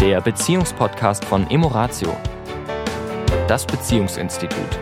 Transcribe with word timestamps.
der 0.00 0.22
Beziehungspodcast 0.22 1.26
von 1.26 1.50
Emoratio, 1.50 2.16
das 3.46 3.66
Beziehungsinstitut. 3.66 4.80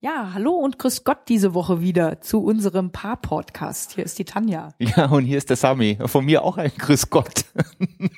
Ja, 0.00 0.30
hallo 0.32 0.52
und 0.52 0.78
grüß 0.78 1.04
Gott 1.04 1.28
diese 1.28 1.52
Woche 1.52 1.82
wieder 1.82 2.22
zu 2.22 2.42
unserem 2.42 2.90
Paar-Podcast. 2.90 3.92
Hier 3.92 4.04
ist 4.04 4.18
die 4.18 4.24
Tanja. 4.24 4.70
Ja, 4.78 5.10
und 5.10 5.26
hier 5.26 5.36
ist 5.36 5.50
der 5.50 5.58
Sami. 5.58 5.98
Von 6.06 6.24
mir 6.24 6.42
auch 6.42 6.56
ein 6.56 6.72
Grüß 6.78 7.10
Gott. 7.10 7.44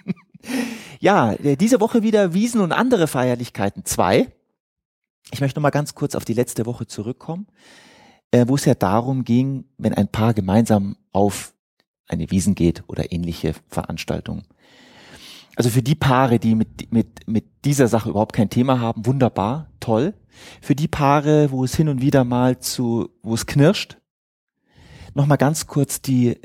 ja, 1.01 1.33
äh, 1.33 1.57
diese 1.57 1.81
Woche 1.81 2.05
wieder 2.05 2.35
Wiesen 2.35 2.61
und 2.61 2.71
andere 2.71 3.09
Feierlichkeiten. 3.09 3.85
Zwei. 3.85 4.31
Ich 5.33 5.41
möchte 5.41 5.59
noch 5.59 5.65
mal 5.65 5.71
ganz 5.71 5.97
kurz 5.97 6.15
auf 6.15 6.25
die 6.25 6.35
letzte 6.35 6.67
Woche 6.67 6.87
zurückkommen, 6.87 7.49
äh, 8.31 8.47
wo 8.47 8.57
es 8.57 8.65
ja 8.65 8.75
darum 8.75 9.25
ging, 9.25 9.65
wenn 9.79 9.95
ein 9.95 10.09
Paar 10.09 10.35
gemeinsam 10.35 10.97
auf 11.13 11.55
eine 12.07 12.31
Wiesen 12.31 12.55
geht 12.55 12.85
oder 12.87 13.13
ähnliche 13.13 13.55
Veranstaltungen. 13.69 14.45
Also 15.57 15.71
für 15.71 15.83
die 15.83 15.97
Paare, 15.97 16.39
die 16.39 16.55
mit, 16.55 16.93
mit, 16.93 17.27
mit 17.27 17.65
dieser 17.65 17.89
Sache 17.89 18.11
überhaupt 18.11 18.33
kein 18.33 18.49
Thema 18.49 18.79
haben, 18.79 19.05
wunderbar, 19.07 19.71
toll. 19.81 20.15
Für 20.61 20.77
die 20.77 20.87
Paare, 20.87 21.51
wo 21.51 21.65
es 21.65 21.75
hin 21.75 21.89
und 21.89 22.01
wieder 22.01 22.23
mal 22.23 22.61
zu, 22.61 23.09
wo 23.23 23.35
es 23.35 23.47
knirscht, 23.47 23.99
nochmal 25.15 25.37
ganz 25.37 25.67
kurz 25.67 26.01
die, 26.01 26.39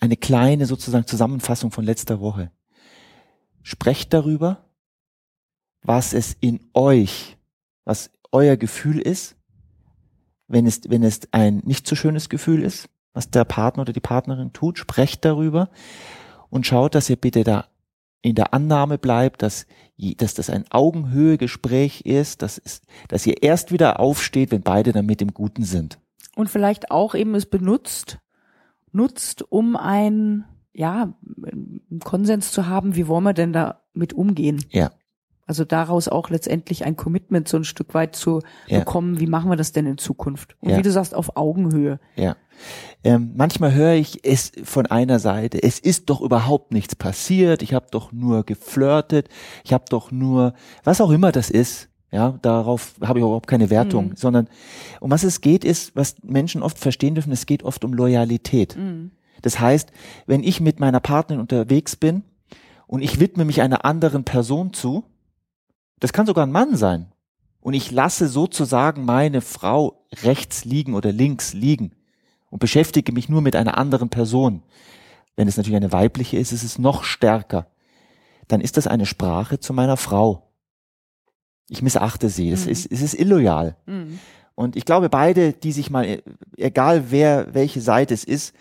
eine 0.00 0.18
kleine 0.18 0.66
sozusagen 0.66 1.06
Zusammenfassung 1.06 1.70
von 1.70 1.84
letzter 1.84 2.20
Woche. 2.20 2.50
Sprecht 3.62 4.12
darüber, 4.12 4.66
was 5.82 6.12
es 6.12 6.36
in 6.38 6.60
euch, 6.74 7.38
was 7.84 8.10
euer 8.32 8.58
Gefühl 8.58 8.98
ist, 8.98 9.37
wenn 10.48 10.66
es, 10.66 10.80
wenn 10.88 11.02
es 11.02 11.20
ein 11.30 11.58
nicht 11.64 11.86
so 11.86 11.94
schönes 11.94 12.28
Gefühl 12.28 12.62
ist, 12.62 12.88
was 13.12 13.30
der 13.30 13.44
Partner 13.44 13.82
oder 13.82 13.92
die 13.92 14.00
Partnerin 14.00 14.52
tut, 14.52 14.78
sprecht 14.78 15.24
darüber 15.24 15.70
und 16.50 16.66
schaut, 16.66 16.94
dass 16.94 17.10
ihr 17.10 17.16
bitte 17.16 17.44
da 17.44 17.66
in 18.22 18.34
der 18.34 18.52
Annahme 18.52 18.98
bleibt, 18.98 19.42
dass, 19.42 19.66
dass 19.96 20.34
das 20.34 20.50
ein 20.50 20.64
Augenhöhe-Gespräch 20.70 22.00
ist, 22.02 22.42
dass, 22.42 22.58
es, 22.58 22.82
dass 23.08 23.26
ihr 23.26 23.42
erst 23.42 23.70
wieder 23.70 24.00
aufsteht, 24.00 24.50
wenn 24.50 24.62
beide 24.62 24.92
damit 24.92 25.22
im 25.22 25.32
Guten 25.32 25.62
sind. 25.62 25.98
Und 26.34 26.50
vielleicht 26.50 26.90
auch 26.90 27.14
eben 27.14 27.34
es 27.34 27.46
benutzt, 27.46 28.18
nutzt, 28.92 29.50
um 29.50 29.76
ein, 29.76 30.44
ja, 30.72 31.14
einen 31.44 32.00
Konsens 32.02 32.50
zu 32.50 32.66
haben, 32.66 32.96
wie 32.96 33.06
wollen 33.06 33.24
wir 33.24 33.34
denn 33.34 33.52
da 33.52 33.82
mit 33.92 34.12
umgehen? 34.12 34.64
Ja. 34.70 34.90
Also 35.48 35.64
daraus 35.64 36.08
auch 36.08 36.28
letztendlich 36.30 36.84
ein 36.84 36.94
Commitment 36.94 37.48
so 37.48 37.56
ein 37.56 37.64
Stück 37.64 37.94
weit 37.94 38.14
zu 38.14 38.42
Ja. 38.68 38.80
bekommen, 38.80 39.18
wie 39.18 39.26
machen 39.26 39.50
wir 39.50 39.56
das 39.56 39.72
denn 39.72 39.86
in 39.86 39.96
Zukunft? 39.98 40.56
Und 40.60 40.70
Ja. 40.70 40.76
wie 40.76 40.82
du 40.82 40.92
sagst, 40.92 41.14
auf 41.14 41.36
Augenhöhe. 41.36 41.98
Ja. 42.16 42.36
Ähm, 43.02 43.32
manchmal 43.34 43.72
höre 43.72 43.94
ich 43.94 44.24
es 44.26 44.52
von 44.64 44.86
einer 44.86 45.18
Seite, 45.18 45.62
es 45.62 45.78
ist 45.78 46.10
doch 46.10 46.20
überhaupt 46.20 46.72
nichts 46.72 46.94
passiert, 46.96 47.62
ich 47.62 47.72
habe 47.72 47.86
doch 47.90 48.12
nur 48.12 48.44
geflirtet, 48.44 49.28
ich 49.64 49.72
habe 49.72 49.84
doch 49.88 50.10
nur, 50.10 50.52
was 50.84 51.00
auch 51.00 51.10
immer 51.10 51.32
das 51.32 51.48
ist, 51.50 51.88
ja, 52.10 52.38
darauf 52.42 52.94
habe 53.02 53.20
ich 53.20 53.24
überhaupt 53.24 53.46
keine 53.46 53.70
Wertung, 53.70 54.08
Mhm. 54.10 54.16
sondern 54.16 54.48
um 55.00 55.10
was 55.10 55.22
es 55.22 55.40
geht, 55.40 55.64
ist, 55.64 55.96
was 55.96 56.16
Menschen 56.22 56.62
oft 56.62 56.78
verstehen 56.78 57.14
dürfen, 57.14 57.32
es 57.32 57.46
geht 57.46 57.62
oft 57.62 57.84
um 57.84 57.92
Loyalität. 57.94 58.76
Mhm. 58.76 59.12
Das 59.40 59.60
heißt, 59.60 59.92
wenn 60.26 60.42
ich 60.42 60.60
mit 60.60 60.78
meiner 60.80 61.00
Partnerin 61.00 61.40
unterwegs 61.40 61.96
bin 61.96 62.22
und 62.86 63.00
ich 63.02 63.20
widme 63.20 63.44
mich 63.46 63.62
einer 63.62 63.84
anderen 63.84 64.24
Person 64.24 64.72
zu, 64.74 65.04
das 66.00 66.12
kann 66.12 66.26
sogar 66.26 66.46
ein 66.46 66.52
Mann 66.52 66.76
sein, 66.76 67.12
und 67.60 67.74
ich 67.74 67.90
lasse 67.90 68.28
sozusagen 68.28 69.04
meine 69.04 69.40
Frau 69.40 70.06
rechts 70.22 70.64
liegen 70.64 70.94
oder 70.94 71.12
links 71.12 71.52
liegen 71.52 71.92
und 72.50 72.60
beschäftige 72.60 73.12
mich 73.12 73.28
nur 73.28 73.42
mit 73.42 73.56
einer 73.56 73.76
anderen 73.76 74.08
Person. 74.08 74.62
Wenn 75.36 75.48
es 75.48 75.56
natürlich 75.56 75.76
eine 75.76 75.92
weibliche 75.92 76.38
ist, 76.38 76.52
ist 76.52 76.62
es 76.62 76.78
noch 76.78 77.04
stärker. 77.04 77.66
Dann 78.46 78.60
ist 78.60 78.76
das 78.76 78.86
eine 78.86 79.06
Sprache 79.06 79.58
zu 79.60 79.72
meiner 79.74 79.96
Frau. 79.96 80.50
Ich 81.68 81.82
missachte 81.82 82.30
sie. 82.30 82.50
Es 82.50 82.64
Mhm. 82.64 82.72
ist, 82.72 82.90
es 82.90 83.02
ist 83.02 83.14
illoyal. 83.14 83.76
Mhm. 83.86 84.18
Und 84.54 84.74
ich 84.76 84.84
glaube, 84.84 85.08
beide, 85.10 85.52
die 85.52 85.72
sich 85.72 85.90
mal, 85.90 86.04
äh, 86.04 86.22
egal 86.56 87.10
wer, 87.10 87.52
welche 87.54 87.80
Seite 87.80 88.14
es 88.14 88.24
ist, 88.24 88.54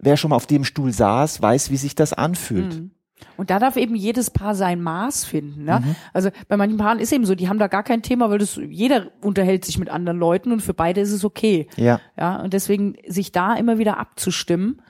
wer 0.00 0.16
schon 0.16 0.30
mal 0.30 0.36
auf 0.36 0.46
dem 0.46 0.64
Stuhl 0.64 0.92
saß, 0.92 1.40
weiß, 1.40 1.70
wie 1.70 1.76
sich 1.76 1.94
das 1.94 2.12
anfühlt. 2.12 2.74
Mhm. 2.74 2.90
Und 3.36 3.50
da 3.50 3.58
darf 3.58 3.76
eben 3.76 3.94
jedes 3.94 4.30
Paar 4.30 4.54
sein 4.54 4.82
Maß 4.82 5.24
finden. 5.24 5.64
Ne? 5.64 5.80
Mhm. 5.84 5.96
Also 6.12 6.30
bei 6.48 6.56
manchen 6.56 6.76
Paaren 6.78 6.98
ist 6.98 7.12
eben 7.12 7.24
so, 7.24 7.34
die 7.34 7.48
haben 7.48 7.58
da 7.58 7.68
gar 7.68 7.82
kein 7.84 8.02
Thema, 8.02 8.28
weil 8.28 8.38
das 8.38 8.56
jeder 8.68 9.10
unterhält 9.22 9.64
sich 9.64 9.78
mit 9.78 9.88
anderen 9.88 10.18
Leuten 10.18 10.52
und 10.52 10.60
für 10.60 10.74
beide 10.74 11.00
ist 11.00 11.12
es 11.12 11.24
okay. 11.24 11.68
Ja, 11.76 12.00
Ja, 12.18 12.36
und 12.42 12.52
deswegen 12.52 12.96
sich 13.06 13.32
da 13.32 13.54
immer 13.54 13.78
wieder 13.78 13.98
abzustimmen, 13.98 14.82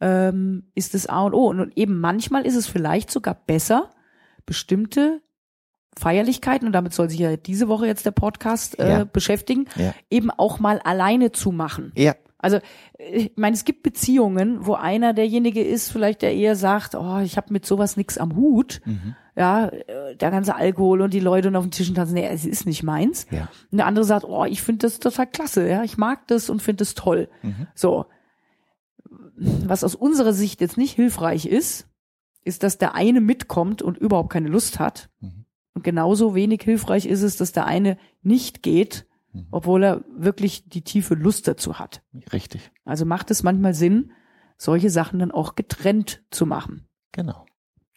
ähm, 0.00 0.64
ist 0.74 0.94
das 0.94 1.06
A 1.06 1.22
und 1.22 1.34
O. 1.34 1.48
Und 1.48 1.76
eben 1.76 2.00
manchmal 2.00 2.46
ist 2.46 2.56
es 2.56 2.66
vielleicht 2.66 3.10
sogar 3.10 3.34
besser, 3.34 3.90
bestimmte 4.46 5.20
Feierlichkeiten, 5.98 6.66
und 6.66 6.72
damit 6.72 6.94
soll 6.94 7.10
sich 7.10 7.18
ja 7.18 7.36
diese 7.36 7.68
Woche 7.68 7.86
jetzt 7.86 8.06
der 8.06 8.12
Podcast 8.12 8.78
äh, 8.78 8.88
Ja. 8.90 9.04
beschäftigen, 9.04 9.66
Ja. 9.76 9.92
eben 10.10 10.30
auch 10.30 10.58
mal 10.58 10.78
alleine 10.80 11.32
zu 11.32 11.52
machen. 11.52 11.92
ja, 11.96 12.14
Also 12.42 12.58
ich 12.98 13.32
meine, 13.36 13.54
es 13.54 13.64
gibt 13.64 13.82
Beziehungen, 13.82 14.66
wo 14.66 14.74
einer 14.74 15.14
derjenige 15.14 15.62
ist, 15.62 15.90
vielleicht 15.90 16.22
der 16.22 16.34
eher 16.34 16.56
sagt, 16.56 16.94
oh, 16.94 17.20
ich 17.20 17.36
habe 17.36 17.52
mit 17.52 17.64
sowas 17.64 17.96
nix 17.96 18.18
am 18.18 18.36
Hut. 18.36 18.82
Mhm. 18.84 19.14
Ja, 19.34 19.68
äh, 19.68 20.16
der 20.16 20.30
ganze 20.30 20.54
Alkohol 20.56 21.00
und 21.00 21.14
die 21.14 21.20
Leute 21.20 21.48
und 21.48 21.56
auf 21.56 21.64
den 21.64 21.70
Tischen 21.70 21.94
tanzen, 21.94 22.14
nee, 22.14 22.26
es 22.26 22.44
ist 22.44 22.66
nicht 22.66 22.82
meins. 22.82 23.26
ja. 23.30 23.48
Und 23.70 23.78
der 23.78 23.86
andere 23.86 24.04
sagt, 24.04 24.24
oh, 24.24 24.44
ich 24.44 24.60
finde 24.60 24.86
das 24.86 24.98
total 24.98 25.26
klasse, 25.26 25.66
ja, 25.66 25.84
ich 25.84 25.96
mag 25.96 26.26
das 26.26 26.50
und 26.50 26.60
finde 26.60 26.82
es 26.82 26.94
toll. 26.94 27.30
Mhm. 27.42 27.68
So. 27.74 28.06
Was 29.36 29.84
aus 29.84 29.94
unserer 29.94 30.34
Sicht 30.34 30.60
jetzt 30.60 30.76
nicht 30.76 30.94
hilfreich 30.94 31.46
ist, 31.46 31.88
ist, 32.44 32.62
dass 32.62 32.76
der 32.76 32.94
eine 32.94 33.20
mitkommt 33.20 33.80
und 33.82 33.96
überhaupt 33.96 34.30
keine 34.30 34.48
Lust 34.48 34.80
hat. 34.80 35.08
Mhm. 35.20 35.46
Und 35.74 35.84
genauso 35.84 36.34
wenig 36.34 36.62
hilfreich 36.62 37.06
ist 37.06 37.22
es, 37.22 37.36
dass 37.36 37.52
der 37.52 37.66
eine 37.66 37.96
nicht 38.22 38.62
geht, 38.62 39.06
Mhm. 39.32 39.46
obwohl 39.50 39.82
er 39.82 40.04
wirklich 40.14 40.68
die 40.68 40.82
tiefe 40.82 41.14
Lust 41.14 41.48
dazu 41.48 41.78
hat. 41.78 42.02
Richtig. 42.32 42.70
Also 42.84 43.04
macht 43.06 43.30
es 43.30 43.42
manchmal 43.42 43.74
Sinn, 43.74 44.12
solche 44.58 44.90
Sachen 44.90 45.18
dann 45.18 45.30
auch 45.30 45.54
getrennt 45.54 46.22
zu 46.30 46.44
machen. 46.46 46.86
Genau. 47.12 47.46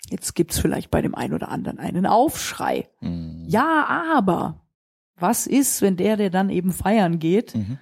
Jetzt 0.09 0.35
gibt's 0.35 0.59
vielleicht 0.59 0.91
bei 0.91 1.01
dem 1.01 1.15
einen 1.15 1.33
oder 1.33 1.49
anderen 1.49 1.79
einen 1.79 2.05
Aufschrei. 2.05 2.87
Mhm. 3.01 3.45
Ja, 3.47 3.85
aber 4.15 4.61
was 5.17 5.47
ist, 5.47 5.81
wenn 5.81 5.97
der, 5.97 6.15
der 6.17 6.29
dann 6.29 6.49
eben 6.49 6.71
feiern 6.71 7.19
geht, 7.19 7.55
Mhm. 7.55 7.79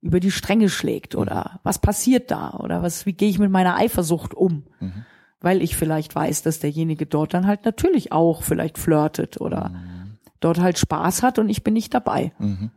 über 0.00 0.20
die 0.20 0.30
Stränge 0.32 0.68
schlägt 0.68 1.14
oder 1.14 1.60
was 1.62 1.78
passiert 1.80 2.30
da 2.30 2.54
oder 2.54 2.82
was, 2.82 3.06
wie 3.06 3.12
gehe 3.12 3.28
ich 3.28 3.38
mit 3.38 3.50
meiner 3.50 3.76
Eifersucht 3.76 4.34
um? 4.34 4.64
Mhm. 4.80 5.04
Weil 5.40 5.60
ich 5.62 5.76
vielleicht 5.76 6.14
weiß, 6.14 6.42
dass 6.42 6.60
derjenige 6.60 7.06
dort 7.06 7.34
dann 7.34 7.46
halt 7.46 7.64
natürlich 7.64 8.12
auch 8.12 8.42
vielleicht 8.42 8.78
flirtet 8.78 9.40
oder 9.40 9.70
Mhm. 9.70 10.18
dort 10.40 10.60
halt 10.60 10.78
Spaß 10.78 11.22
hat 11.22 11.38
und 11.38 11.48
ich 11.48 11.62
bin 11.64 11.74
nicht 11.74 11.94
dabei. 11.94 12.32
Mhm. 12.38 12.70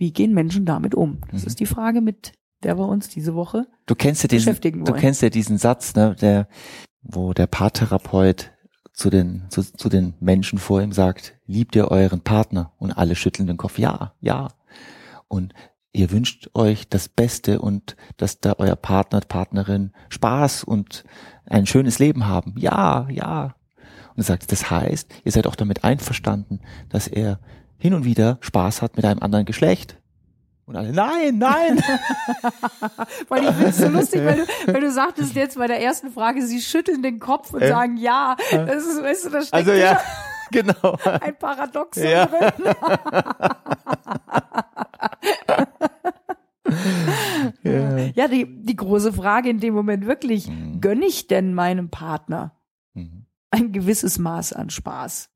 Wie 0.00 0.12
gehen 0.12 0.32
Menschen 0.32 0.64
damit 0.64 0.94
um? 0.94 1.20
Das 1.30 1.42
Mhm. 1.42 1.46
ist 1.48 1.60
die 1.60 1.66
Frage, 1.66 2.00
mit 2.00 2.32
der 2.62 2.78
wir 2.78 2.88
uns 2.88 3.08
diese 3.10 3.34
Woche 3.34 3.66
Du 3.86 3.94
kennst 3.94 4.22
ja 4.22 4.28
diesen, 4.28 4.46
beschäftigen 4.46 4.84
du 4.84 4.92
wollen. 4.92 5.00
kennst 5.00 5.20
ja 5.22 5.28
diesen 5.30 5.58
Satz, 5.58 5.94
ne, 5.94 6.16
der, 6.20 6.48
wo 7.02 7.32
der 7.34 7.46
Paartherapeut 7.46 8.50
zu 8.92 9.10
den, 9.10 9.44
zu, 9.50 9.62
zu 9.62 9.88
den 9.90 10.14
Menschen 10.20 10.58
vor 10.58 10.80
ihm 10.82 10.92
sagt, 10.92 11.34
liebt 11.46 11.76
ihr 11.76 11.90
euren 11.90 12.22
Partner? 12.22 12.72
Und 12.78 12.92
alle 12.92 13.14
schütteln 13.14 13.46
den 13.46 13.56
Kopf, 13.58 13.78
ja, 13.78 14.14
ja. 14.20 14.48
Und 15.28 15.52
ihr 15.92 16.10
wünscht 16.10 16.48
euch 16.54 16.88
das 16.88 17.08
Beste 17.10 17.60
und 17.60 17.96
dass 18.16 18.40
da 18.40 18.54
euer 18.58 18.76
Partner, 18.76 19.20
Partnerin 19.20 19.92
Spaß 20.08 20.64
und 20.64 21.04
ein 21.44 21.66
schönes 21.66 21.98
Leben 21.98 22.26
haben. 22.26 22.54
Ja, 22.58 23.06
ja. 23.10 23.54
Und 24.14 24.18
er 24.18 24.24
sagt, 24.24 24.50
das 24.50 24.70
heißt, 24.70 25.10
ihr 25.24 25.32
seid 25.32 25.46
auch 25.46 25.56
damit 25.56 25.84
einverstanden, 25.84 26.60
dass 26.88 27.06
er 27.06 27.38
hin 27.80 27.94
und 27.94 28.04
wieder 28.04 28.38
Spaß 28.42 28.82
hat 28.82 28.96
mit 28.96 29.04
einem 29.04 29.20
anderen 29.20 29.44
Geschlecht. 29.46 29.96
Und 30.66 30.76
alle, 30.76 30.92
nein, 30.92 31.38
nein. 31.38 31.80
Weil 33.28 33.42
ich 33.44 33.50
finde 33.50 33.68
es 33.70 33.78
so 33.78 33.88
lustig, 33.88 34.24
weil 34.24 34.36
du, 34.36 34.46
weil 34.72 34.80
du 34.82 34.92
sagtest 34.92 35.34
jetzt 35.34 35.58
bei 35.58 35.66
der 35.66 35.82
ersten 35.82 36.12
Frage, 36.12 36.42
sie 36.46 36.60
schütteln 36.60 37.02
den 37.02 37.18
Kopf 37.18 37.52
und 37.52 37.60
Äh. 37.62 37.68
sagen 37.68 37.96
ja. 37.96 38.36
Das 38.52 38.84
ist, 38.86 39.02
weißt 39.02 39.24
du, 39.24 39.30
da 39.30 39.40
steckt 39.40 39.54
Also 39.54 39.72
ja, 39.72 39.98
genau. 40.52 40.96
ein 41.20 41.36
Paradoxon 41.36 42.04
Ja. 42.04 42.26
drin. 42.26 42.52
Ja. 47.64 47.96
Ja, 48.14 48.28
die, 48.28 48.46
die 48.64 48.76
große 48.76 49.12
Frage 49.12 49.48
in 49.50 49.58
dem 49.60 49.74
Moment 49.74 50.06
wirklich, 50.06 50.48
Mhm. 50.48 50.80
gönne 50.80 51.06
ich 51.06 51.26
denn 51.26 51.54
meinem 51.54 51.90
Partner 51.90 52.52
Mhm. 52.94 53.26
ein 53.50 53.72
gewisses 53.72 54.18
Maß 54.18 54.52
an 54.52 54.70
Spaß? 54.70 55.30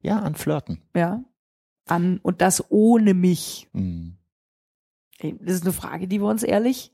Ja, 0.00 0.18
an 0.20 0.34
Flirten. 0.34 0.82
Ja. 0.94 1.22
An, 1.86 2.18
und 2.18 2.40
das 2.40 2.70
ohne 2.70 3.14
mich. 3.14 3.68
Mhm. 3.72 4.16
Das 5.20 5.54
ist 5.54 5.62
eine 5.62 5.72
Frage, 5.72 6.08
die 6.08 6.20
wir 6.20 6.28
uns 6.28 6.42
ehrlich 6.42 6.92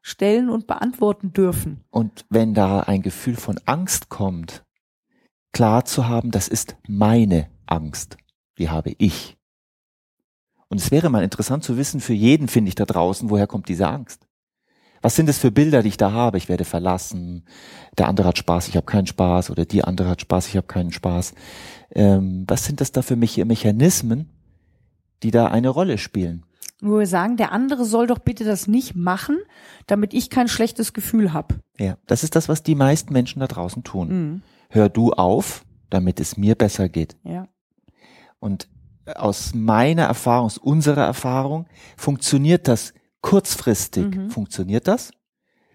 stellen 0.00 0.50
und 0.50 0.66
beantworten 0.66 1.32
dürfen. 1.32 1.82
Und 1.90 2.26
wenn 2.28 2.54
da 2.54 2.80
ein 2.80 3.02
Gefühl 3.02 3.36
von 3.36 3.58
Angst 3.64 4.10
kommt, 4.10 4.64
klar 5.52 5.84
zu 5.84 6.06
haben, 6.06 6.30
das 6.30 6.46
ist 6.46 6.76
meine 6.86 7.48
Angst. 7.66 8.18
Die 8.58 8.68
habe 8.68 8.94
ich. 8.98 9.36
Und 10.68 10.80
es 10.80 10.90
wäre 10.90 11.08
mal 11.08 11.24
interessant 11.24 11.64
zu 11.64 11.76
wissen 11.76 12.00
für 12.00 12.12
jeden, 12.12 12.48
finde 12.48 12.68
ich, 12.68 12.74
da 12.74 12.84
draußen, 12.84 13.30
woher 13.30 13.46
kommt 13.46 13.68
diese 13.68 13.88
Angst? 13.88 14.26
Was 15.04 15.16
sind 15.16 15.28
es 15.28 15.36
für 15.36 15.50
Bilder, 15.50 15.82
die 15.82 15.88
ich 15.88 15.98
da 15.98 16.12
habe? 16.12 16.38
Ich 16.38 16.48
werde 16.48 16.64
verlassen, 16.64 17.44
der 17.98 18.08
andere 18.08 18.28
hat 18.28 18.38
Spaß, 18.38 18.68
ich 18.68 18.76
habe 18.76 18.86
keinen 18.86 19.06
Spaß, 19.06 19.50
oder 19.50 19.66
die 19.66 19.84
andere 19.84 20.08
hat 20.08 20.22
Spaß, 20.22 20.48
ich 20.48 20.56
habe 20.56 20.66
keinen 20.66 20.92
Spaß. 20.92 21.34
Ähm, 21.90 22.44
was 22.48 22.64
sind 22.64 22.80
das 22.80 22.90
da 22.90 23.02
für 23.02 23.14
mich 23.14 23.36
Mechanismen, 23.44 24.30
die 25.22 25.30
da 25.30 25.48
eine 25.48 25.68
Rolle 25.68 25.98
spielen? 25.98 26.46
Wo 26.80 27.00
wir 27.00 27.06
sagen, 27.06 27.36
der 27.36 27.52
andere 27.52 27.84
soll 27.84 28.06
doch 28.06 28.18
bitte 28.18 28.44
das 28.44 28.66
nicht 28.66 28.96
machen, 28.96 29.36
damit 29.86 30.14
ich 30.14 30.30
kein 30.30 30.48
schlechtes 30.48 30.94
Gefühl 30.94 31.34
habe. 31.34 31.56
Ja, 31.78 31.98
das 32.06 32.24
ist 32.24 32.34
das, 32.34 32.48
was 32.48 32.62
die 32.62 32.74
meisten 32.74 33.12
Menschen 33.12 33.40
da 33.40 33.46
draußen 33.46 33.84
tun. 33.84 34.08
Mhm. 34.08 34.42
Hör 34.70 34.88
du 34.88 35.12
auf, 35.12 35.66
damit 35.90 36.18
es 36.18 36.38
mir 36.38 36.54
besser 36.54 36.88
geht. 36.88 37.18
Ja. 37.24 37.46
Und 38.38 38.68
aus 39.14 39.52
meiner 39.52 40.04
Erfahrung, 40.04 40.46
aus 40.46 40.56
unserer 40.56 41.04
Erfahrung, 41.04 41.66
funktioniert 41.94 42.68
das 42.68 42.94
kurzfristig. 43.24 44.14
Mhm. 44.14 44.30
Funktioniert 44.30 44.86
das? 44.86 45.10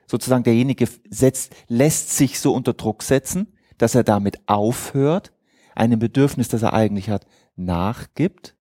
Sozusagen 0.08 0.44
derjenige 0.44 0.88
setzt, 1.10 1.56
lässt 1.68 2.16
sich 2.16 2.40
so 2.40 2.54
unter 2.54 2.74
Druck 2.74 3.04
setzen, 3.04 3.54
dass 3.78 3.96
er 3.96 4.04
damit 4.04 4.40
aufhört, 4.48 5.32
einem 5.76 6.00
Bedürfnis, 6.00 6.48
das 6.48 6.62
er 6.62 6.74
eigentlich 6.74 7.10
hat, 7.10 7.26
nachgibt. 7.56 8.56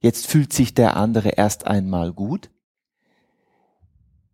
Jetzt 0.00 0.26
fühlt 0.26 0.52
sich 0.52 0.74
der 0.74 0.96
andere 0.96 1.30
erst 1.30 1.66
einmal 1.66 2.12
gut. 2.12 2.50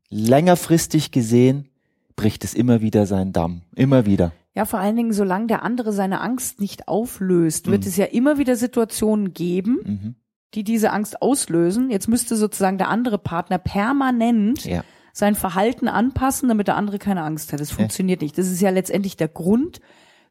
Längerfristig 0.09 1.13
gesehen 1.13 1.69
bricht 2.17 2.45
es 2.45 2.55
immer 2.55 2.81
wieder 2.81 3.07
seinen 3.07 3.33
Damm. 3.33 3.63
Immer 3.77 4.07
wieder. 4.07 4.33
Ja, 4.55 4.65
vor 4.65 4.81
allen 4.81 4.97
Dingen, 4.97 5.13
solange 5.13 5.47
der 5.47 5.63
andere 5.63 5.93
seine 5.93 6.21
Angst 6.21 6.61
nicht 6.61 6.89
auflöst, 6.89 7.69
wird 7.69 7.83
Mhm. 7.85 7.89
es 7.89 7.97
ja 7.97 8.07
immer 8.07 8.39
wieder 8.39 8.57
Situationen 8.57 9.33
geben, 9.33 9.79
Mhm. 9.85 10.15
Die 10.55 10.65
diese 10.65 10.91
Angst 10.93 11.23
auslösen. 11.23 11.91
Jetzt 11.91 12.09
müsste 12.09 12.37
sozusagen 12.37 12.79
der 12.79 12.89
andere 12.89 13.19
Partner 13.19 13.59
permanent 13.59 14.65
Ja. 14.65 14.83
sein 15.13 15.35
Verhalten 15.35 15.89
anpassen, 15.89 16.49
damit 16.49 16.67
der 16.69 16.77
andere 16.77 16.99
keine 16.99 17.23
Angst 17.23 17.53
hat. 17.53 17.61
Das 17.61 17.71
funktioniert 17.71 18.21
nicht. 18.23 18.37
Das 18.39 18.49
ist 18.49 18.61
ja 18.61 18.71
letztendlich 18.71 19.17
der 19.17 19.29
Grund 19.29 19.81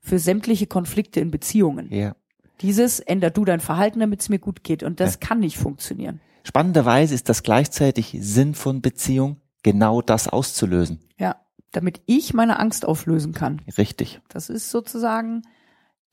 für 0.01 0.19
sämtliche 0.19 0.67
Konflikte 0.67 1.19
in 1.19 1.31
Beziehungen. 1.31 1.91
Ja. 1.93 2.15
Dieses 2.61 2.99
änder 2.99 3.29
du 3.29 3.45
dein 3.45 3.59
Verhalten, 3.61 3.99
damit 3.99 4.21
es 4.21 4.29
mir 4.29 4.39
gut 4.39 4.63
geht. 4.63 4.83
Und 4.83 4.99
das 4.99 5.19
kann 5.19 5.39
nicht 5.39 5.57
funktionieren. 5.57 6.19
Spannenderweise 6.43 7.13
ist 7.13 7.29
das 7.29 7.43
gleichzeitig 7.43 8.17
Sinn 8.19 8.55
von 8.55 8.81
Beziehung, 8.81 9.37
genau 9.63 10.01
das 10.01 10.27
auszulösen. 10.27 10.99
Ja. 11.17 11.35
Damit 11.71 12.01
ich 12.07 12.33
meine 12.33 12.57
Angst 12.59 12.83
auflösen 12.85 13.33
kann. 13.33 13.61
Richtig. 13.77 14.19
Das 14.29 14.49
ist 14.49 14.71
sozusagen 14.71 15.43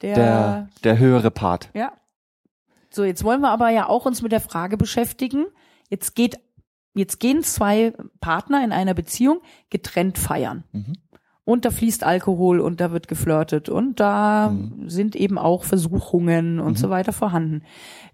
der, 0.03 0.15
Der, 0.15 0.69
der 0.85 0.99
höhere 0.99 1.31
Part. 1.31 1.71
ja. 1.75 1.93
So, 2.97 3.05
jetzt 3.05 3.25
wollen 3.25 3.43
wir 3.43 3.51
aber 3.51 3.69
ja 3.69 3.91
auch 3.91 4.07
uns 4.07 4.23
mit 4.23 4.33
der 4.33 4.41
Frage 4.41 4.79
beschäftigen. 4.79 5.45
Jetzt 5.91 6.17
geht, 6.17 6.39
jetzt 6.95 7.21
gehen 7.21 7.43
zwei 7.43 7.93
Partner 8.21 8.65
in 8.65 8.73
einer 8.73 8.95
Beziehung 8.95 9.43
getrennt 9.69 10.17
feiern. 10.17 10.65
Mhm. 10.73 10.95
Und 11.45 11.67
da 11.67 11.71
fließt 11.71 12.05
Alkohol 12.05 12.59
und 12.59 12.81
da 12.81 12.93
wird 12.93 13.07
geflirtet 13.07 13.69
und 13.69 14.01
da 14.01 14.49
Mhm. 14.49 14.89
sind 14.89 15.15
eben 15.15 15.37
auch 15.37 15.65
Versuchungen 15.65 16.59
und 16.59 16.79
so 16.79 16.89
weiter 16.89 17.13
vorhanden. 17.13 17.65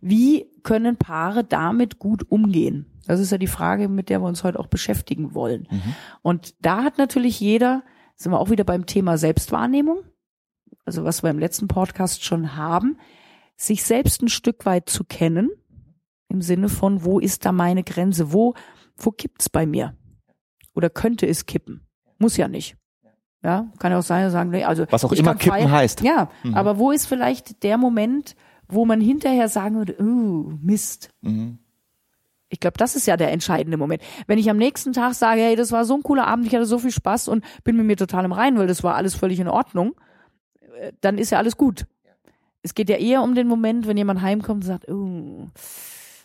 Wie 0.00 0.50
können 0.64 0.96
Paare 0.96 1.44
damit 1.44 2.00
gut 2.00 2.28
umgehen? 2.28 2.86
Das 3.06 3.20
ist 3.20 3.30
ja 3.30 3.38
die 3.38 3.46
Frage, 3.46 3.88
mit 3.88 4.08
der 4.08 4.20
wir 4.20 4.26
uns 4.26 4.42
heute 4.42 4.58
auch 4.58 4.66
beschäftigen 4.66 5.32
wollen. 5.32 5.68
Mhm. 5.70 5.94
Und 6.22 6.54
da 6.60 6.82
hat 6.82 6.98
natürlich 6.98 7.38
jeder, 7.38 7.84
sind 8.16 8.32
wir 8.32 8.40
auch 8.40 8.50
wieder 8.50 8.64
beim 8.64 8.86
Thema 8.86 9.16
Selbstwahrnehmung, 9.16 9.98
also 10.84 11.04
was 11.04 11.22
wir 11.22 11.30
im 11.30 11.38
letzten 11.38 11.68
Podcast 11.68 12.24
schon 12.24 12.56
haben, 12.56 12.98
sich 13.56 13.82
selbst 13.84 14.22
ein 14.22 14.28
Stück 14.28 14.66
weit 14.66 14.88
zu 14.88 15.04
kennen, 15.04 15.50
im 16.28 16.42
Sinne 16.42 16.68
von, 16.68 17.04
wo 17.04 17.18
ist 17.18 17.44
da 17.44 17.52
meine 17.52 17.84
Grenze? 17.84 18.32
Wo, 18.32 18.54
wo 18.96 19.10
kippt's 19.10 19.48
bei 19.48 19.66
mir? 19.66 19.94
Oder 20.74 20.88
könnte 20.90 21.26
es 21.26 21.46
kippen? 21.46 21.86
Muss 22.18 22.36
ja 22.36 22.48
nicht. 22.48 22.76
Ja, 23.44 23.66
kann 23.78 23.90
ja 23.92 23.98
auch 23.98 24.02
sein, 24.04 24.30
sagen, 24.30 24.50
nee, 24.50 24.64
also. 24.64 24.86
Was 24.90 25.04
auch 25.04 25.12
immer 25.12 25.34
kippen 25.34 25.50
feiern- 25.58 25.70
heißt. 25.72 26.00
Ja, 26.02 26.30
Mhm. 26.44 26.54
aber 26.54 26.78
wo 26.78 26.90
ist 26.92 27.06
vielleicht 27.06 27.62
der 27.64 27.76
Moment, 27.76 28.36
wo 28.68 28.84
man 28.86 29.00
hinterher 29.00 29.48
sagen 29.48 29.74
würde, 29.76 29.96
oh, 30.00 30.52
Mist, 30.62 31.10
Mhm. 31.22 31.58
ich 32.48 32.60
glaube, 32.60 32.78
das 32.78 32.94
ist 32.96 33.06
ja 33.06 33.16
der 33.16 33.32
entscheidende 33.32 33.76
Moment. 33.76 34.00
Wenn 34.28 34.38
ich 34.38 34.48
am 34.48 34.56
nächsten 34.58 34.92
Tag 34.92 35.14
sage, 35.14 35.40
hey, 35.40 35.56
das 35.56 35.72
war 35.72 35.84
so 35.84 35.94
ein 35.96 36.02
cooler 36.04 36.26
Abend, 36.28 36.46
ich 36.46 36.54
hatte 36.54 36.66
so 36.66 36.78
viel 36.78 36.92
Spaß 36.92 37.28
und 37.28 37.44
bin 37.64 37.76
mit 37.76 37.84
mir 37.86 37.96
total 37.96 38.24
im 38.24 38.32
Reinen, 38.32 38.58
weil 38.58 38.68
das 38.68 38.82
war 38.84 38.94
alles 38.94 39.14
völlig 39.16 39.40
in 39.40 39.48
Ordnung, 39.48 39.94
äh, 40.78 40.92
dann 41.00 41.18
ist 41.18 41.30
ja 41.30 41.38
alles 41.38 41.56
gut. 41.56 41.86
Es 42.62 42.74
geht 42.74 42.88
ja 42.88 42.96
eher 42.96 43.22
um 43.22 43.34
den 43.34 43.48
Moment, 43.48 43.86
wenn 43.86 43.96
jemand 43.96 44.22
heimkommt 44.22 44.62
und 44.64 44.66
sagt, 44.68 44.88
oh, 44.88 45.48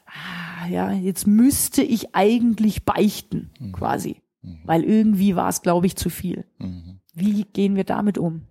ah, 0.06 0.68
ja, 0.70 0.92
jetzt 0.92 1.26
müsste 1.28 1.82
ich 1.82 2.14
eigentlich 2.16 2.86
beichten, 2.86 3.50
quasi. 3.74 4.22
Weil 4.64 4.84
irgendwie 4.84 5.36
war 5.36 5.50
es, 5.50 5.62
glaube 5.62 5.88
ich, 5.88 5.96
zu 5.96 6.10
viel. 6.10 6.46
Mhm. 6.60 7.00
Wie 7.14 7.44
gehen 7.52 7.76
wir 7.76 7.84
damit 7.84 8.18
um? 8.18 8.44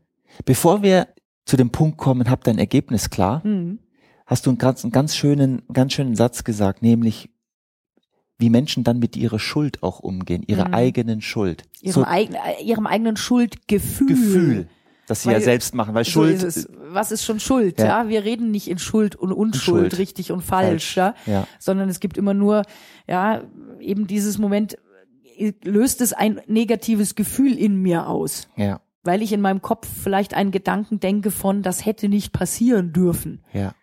Bevor 0.44 0.82
wir 0.82 1.08
zu 1.46 1.56
dem 1.56 1.70
Punkt 1.70 1.96
kommen, 1.96 2.28
habt 2.28 2.46
dein 2.48 2.58
Ergebnis 2.58 3.08
klar, 3.08 3.42
Hm. 3.44 3.78
hast 4.26 4.44
du 4.44 4.50
einen 4.50 4.58
ganz, 4.58 4.84
einen 4.84 4.90
ganz 4.92 5.14
schönen, 5.16 5.62
ganz 5.72 5.92
schönen 5.94 6.16
Satz 6.16 6.42
gesagt, 6.44 6.82
nämlich, 6.82 7.30
wie 8.38 8.50
Menschen 8.50 8.84
dann 8.84 8.98
mit 8.98 9.16
ihrer 9.16 9.38
Schuld 9.38 9.82
auch 9.82 10.00
umgehen, 10.00 10.42
ihrer 10.46 10.68
Mhm. 10.68 10.74
eigenen 10.74 11.20
Schuld. 11.22 11.62
Ihrem, 11.80 11.92
so 11.92 12.04
eigen, 12.04 12.34
äh, 12.34 12.62
ihrem 12.62 12.86
eigenen 12.86 13.16
Schuldgefühl. 13.16 14.06
Gefühl, 14.08 14.68
das 15.06 15.22
sie 15.22 15.28
Weil- 15.28 15.34
ja 15.36 15.40
selbst 15.40 15.74
machen, 15.74 15.94
weil 15.94 16.04
So 16.04 16.10
Schuld, 16.10 16.42
ist. 16.42 16.68
Was 16.88 17.12
ist 17.12 17.24
schon 17.24 17.40
Schuld? 17.40 17.78
Ja. 17.78 18.02
Ja. 18.02 18.08
wir 18.08 18.24
reden 18.24 18.50
nicht 18.50 18.68
in 18.68 18.78
Schuld 18.78 19.14
und 19.16 19.32
Unschuld, 19.32 19.92
Schuld. 19.92 19.98
richtig 19.98 20.32
und 20.32 20.42
falsch, 20.42 20.94
Falsch. 20.94 20.96
Ja? 20.96 21.14
ja, 21.26 21.46
sondern 21.58 21.88
es 21.88 22.00
gibt 22.00 22.16
immer 22.18 22.34
nur, 22.34 22.62
ja, 23.06 23.42
eben 23.80 24.06
dieses 24.06 24.38
Moment, 24.38 24.76
löst 25.62 26.00
es 26.00 26.12
ein 26.12 26.40
negatives 26.46 27.14
Gefühl 27.14 27.58
in 27.58 27.76
mir 27.82 28.08
aus, 28.08 28.48
ja, 28.56 28.80
weil 29.04 29.22
ich 29.22 29.32
in 29.32 29.40
meinem 29.40 29.62
Kopf 29.62 29.86
vielleicht 30.02 30.34
einen 30.34 30.50
Gedanken 30.50 30.98
denke 30.98 31.30
von, 31.30 31.62
das 31.62 31.84
hätte 31.86 32.08
nicht 32.08 32.32
passieren 32.32 32.92
dürfen. 32.92 33.44
ja. 33.52 33.74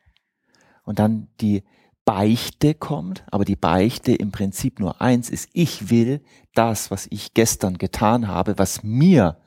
Und 0.85 0.99
dann 0.99 1.29
die 1.39 1.63
Beichte 2.03 2.73
kommt, 2.73 3.23
aber 3.31 3.45
die 3.45 3.55
Beichte 3.55 4.13
im 4.13 4.31
Prinzip 4.33 4.81
nur 4.81 4.99
eins 5.01 5.29
ist, 5.29 5.47
ich 5.53 5.89
will 5.89 6.19
das, 6.53 6.91
was 6.91 7.07
ich 7.09 7.33
gestern 7.33 7.77
getan 7.77 8.27
habe, 8.27 8.57
was 8.57 8.83
mir 8.83 9.37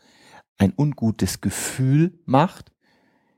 ein 0.59 0.73
ungutes 0.77 1.41
Gefühl 1.41 2.19
macht, 2.25 2.73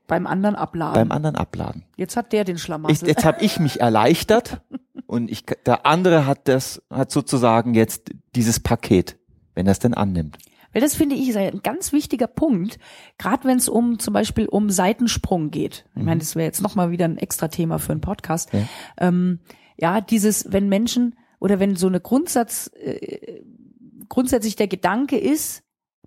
Beim 0.07 0.25
anderen 0.25 0.55
abladen. 0.55 0.93
beim 0.95 1.11
anderen 1.11 1.35
abladen. 1.35 1.83
Jetzt 1.95 2.15
hat 2.17 2.33
der 2.33 2.43
den 2.43 2.55
Ich, 2.55 2.63
Schlamassel. 2.63 3.07
jetzt 3.07 3.25
habe 3.25 3.43
ich 3.43 3.59
mich 3.59 3.79
erleichtert 3.79 4.61
und 5.05 5.29
ich, 5.29 5.45
der 5.65 5.85
andere 5.85 6.25
hat 6.25 6.47
das, 6.47 6.81
hat 6.89 7.11
sozusagen 7.11 7.73
jetzt 7.73 8.11
dieses 8.35 8.59
Paket, 8.59 9.17
wenn 9.55 9.67
er 9.67 9.71
es 9.73 9.79
denn 9.79 9.93
annimmt. 9.93 10.37
Weil 10.71 10.81
das 10.83 10.93
finde 10.95 11.15
ich 11.15 11.29
ist 11.29 11.35
ein 11.37 11.61
ganz 11.63 11.93
wichtiger 11.93 12.27
Punkt, 12.27 12.77
gerade 13.17 13.45
wenn 13.47 13.57
es 13.57 13.67
um 13.69 13.97
zum 13.97 14.13
Beispiel 14.13 14.45
um 14.47 14.69
Seitensprung 14.69 15.49
geht. 15.49 15.85
Ich 15.95 16.03
meine, 16.03 16.19
das 16.19 16.35
wäre 16.35 16.45
jetzt 16.45 16.61
nochmal 16.61 16.91
wieder 16.91 17.05
ein 17.05 17.17
extra 17.17 17.47
Thema 17.47 17.79
für 17.79 17.91
einen 17.91 18.01
Podcast. 18.01 18.53
Ja. 18.53 18.59
Ähm, 18.97 19.39
ja, 19.77 19.99
dieses, 19.99 20.51
wenn 20.51 20.69
Menschen 20.69 21.15
oder 21.39 21.59
wenn 21.59 21.75
so 21.75 21.87
eine 21.87 21.99
Grundsatz, 21.99 22.69
äh, 22.75 23.41
grundsätzlich 24.09 24.57
der 24.57 24.67
Gedanke 24.67 25.17
ist, 25.17 25.63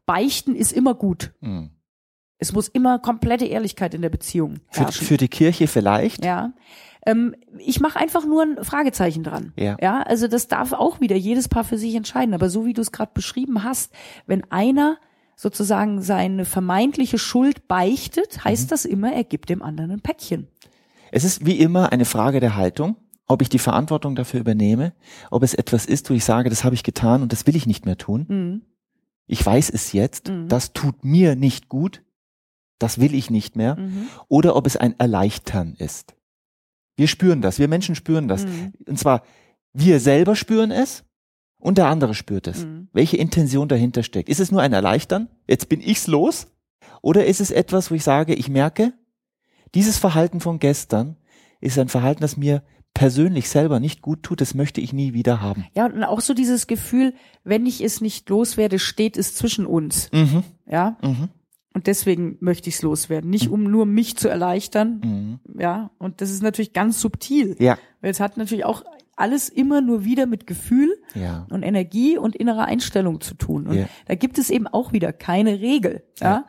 beichten 0.07 0.55
ist 0.55 0.73
immer 0.73 0.95
gut. 0.95 1.33
Hm. 1.41 1.71
Es 2.39 2.53
muss 2.53 2.69
immer 2.69 2.99
komplette 2.99 3.45
Ehrlichkeit 3.47 3.95
in 3.95 4.03
der 4.03 4.09
Beziehung 4.09 4.59
Für, 4.71 4.91
für 4.91 5.17
die 5.17 5.29
Kirche 5.29 5.69
vielleicht. 5.69 6.25
Ja. 6.25 6.53
Ähm, 7.07 7.37
ich 7.59 7.79
mache 7.81 7.99
einfach 7.99 8.25
nur 8.27 8.43
ein 8.43 8.65
Fragezeichen 8.65 9.23
dran. 9.23 9.53
Ja. 9.57 9.77
ja. 9.81 10.03
Also 10.03 10.27
das 10.27 10.49
darf 10.49 10.73
auch 10.73 11.01
wieder 11.01 11.15
jedes 11.17 11.49
Paar 11.49 11.63
für 11.65 11.79
sich 11.79 11.95
entscheiden. 11.95 12.35
Aber 12.35 12.51
so 12.51 12.67
wie 12.67 12.73
du 12.73 12.81
es 12.83 12.91
gerade 12.91 13.13
beschrieben 13.15 13.63
hast, 13.63 13.93
wenn 14.27 14.43
einer 14.51 14.99
sozusagen 15.37 16.03
seine 16.03 16.45
vermeintliche 16.45 17.19
Schuld 17.19 17.69
beichtet, 17.69 18.45
heißt 18.45 18.67
Mhm. 18.67 18.71
das 18.71 18.85
immer, 18.85 19.13
er 19.13 19.25
gibt 19.25 19.49
dem 19.49 19.63
anderen 19.63 19.93
ein 19.93 20.01
Päckchen. 20.01 20.49
Es 21.13 21.25
ist 21.25 21.47
wie 21.47 21.59
immer 21.59 21.93
eine 21.93 22.05
Frage 22.05 22.41
der 22.41 22.57
Haltung, 22.57 22.97
ob 23.27 23.43
ich 23.43 23.49
die 23.51 23.59
Verantwortung 23.59 24.15
dafür 24.17 24.41
übernehme, 24.41 24.95
ob 25.31 25.43
es 25.43 25.55
etwas 25.55 25.87
ist, 25.87 26.11
wo 26.11 26.15
ich 26.15 26.25
sage, 26.25 26.51
das 26.51 26.65
habe 26.65 26.75
ich 26.75 26.83
getan 26.83 27.23
und 27.23 27.33
das 27.33 27.47
will 27.47 27.55
ich 27.57 27.67
nicht 27.67 27.87
mehr 27.87 27.99
tun. 27.99 28.27
Mhm. 28.29 28.63
Ich 29.27 29.45
weiß 29.45 29.71
es 29.71 29.93
jetzt, 29.93 30.29
Mhm. 30.29 30.49
das 30.49 30.73
tut 30.73 31.05
mir 31.05 31.37
nicht 31.37 31.69
gut, 31.69 32.03
das 32.79 32.99
will 33.01 33.15
ich 33.15 33.31
nicht 33.31 33.57
mehr. 33.57 33.77
Mhm. 33.77 34.09
Oder 34.29 34.57
ob 34.57 34.67
es 34.67 34.77
ein 34.77 34.99
Erleichtern 34.99 35.75
ist. 35.79 36.15
Wir 36.97 37.09
spüren 37.09 37.41
das, 37.41 37.59
wir 37.59 37.69
Menschen 37.69 37.95
spüren 37.95 38.29
das. 38.29 38.45
Mhm. 38.45 38.73
Und 38.87 38.99
zwar, 38.99 39.23
wir 39.73 40.01
selber 40.01 40.37
spüren 40.37 40.71
es 40.71 41.05
und 41.59 41.79
der 41.79 41.87
andere 41.87 42.15
spürt 42.15 42.47
es. 42.47 42.65
Mhm. 42.65 42.89
Welche 42.93 43.17
Intention 43.17 43.69
dahinter 43.69 44.03
steckt. 44.03 44.29
Ist 44.29 44.41
es 44.41 44.51
nur 44.51 44.61
ein 44.61 44.73
Erleichtern? 44.73 45.29
Jetzt 45.49 45.69
bin 45.69 45.81
ich's 45.81 46.07
los? 46.07 46.49
Oder 47.01 47.27
ist 47.27 47.41
es 47.41 47.51
etwas, 47.51 47.91
wo 47.91 47.95
ich 47.95 48.05
sage, 48.05 48.35
ich 48.35 48.49
merke, 48.49 48.93
dieses 49.75 49.99
Verhalten 49.99 50.41
von 50.41 50.59
gestern 50.59 51.17
ist 51.61 51.79
ein 51.79 51.89
Verhalten, 51.89 52.21
das 52.21 52.37
mir 52.37 52.63
persönlich 52.95 53.49
selber 53.49 53.81
nicht 53.81 54.03
gut 54.03 54.23
tut, 54.23 54.41
das 54.41 54.55
möchte 54.55 54.81
ich 54.81 54.93
nie 54.93 55.13
wieder 55.15 55.41
haben. 55.41 55.67
Ja, 55.75 55.87
und 55.87 56.05
auch 56.05 56.21
so 56.21 56.35
dieses 56.35 56.67
Gefühl, 56.67 57.15
wenn 57.45 57.67
ich 57.67 57.81
es 57.83 58.01
nicht 58.01 58.29
loswerde, 58.29 58.79
steht 58.79 59.17
es 59.17 59.35
zwischen 59.35 59.67
uns. 59.67 60.11
Mhm, 60.13 60.43
Ja. 60.67 60.97
mhm, 61.03 61.29
Und 61.75 61.87
deswegen 61.87 62.37
möchte 62.41 62.69
ich 62.69 62.77
es 62.77 62.83
loswerden. 62.83 63.31
Nicht 63.31 63.49
um 63.49 63.65
nur 63.65 63.87
mich 63.87 64.17
zu 64.19 64.29
erleichtern. 64.29 65.01
mhm. 65.03 65.61
Ja. 65.61 65.91
Und 65.99 66.21
das 66.21 66.31
ist 66.31 66.43
natürlich 66.43 66.75
ganz 66.75 67.01
subtil. 67.01 67.57
Ja, 67.59 67.79
Weil 68.03 68.11
es 68.11 68.21
hat 68.21 68.37
natürlich 68.37 68.67
auch 68.67 68.85
alles 69.17 69.49
immer 69.49 69.81
nur 69.81 70.05
wieder 70.05 70.27
mit 70.27 70.47
Gefühl 70.47 70.95
Ja. 71.15 71.47
und 71.51 71.63
Energie 71.63 72.19
und 72.19 72.37
innerer 72.37 72.65
Einstellung 72.67 73.21
zu 73.23 73.35
tun. 73.35 73.67
Und 73.69 73.77
Ja. 73.79 73.87
da 74.07 74.15
gibt 74.17 74.39
es 74.39 74.51
eben 74.51 74.67
auch 74.67 74.93
wieder 74.93 75.13
keine 75.15 75.61
Regel. 75.61 76.03
Ja? 76.21 76.27
Ja. 76.31 76.45